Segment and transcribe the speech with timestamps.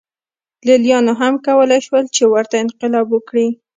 [0.67, 3.47] لېلیانو هم کولای شول چې ورته انقلاب وکړي